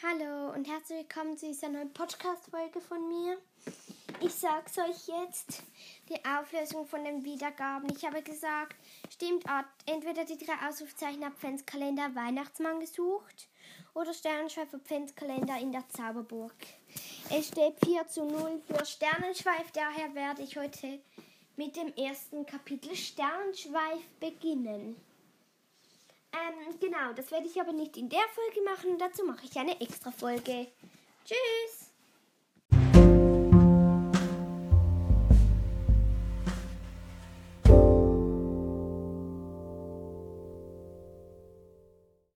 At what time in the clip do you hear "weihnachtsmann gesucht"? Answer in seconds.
12.14-13.48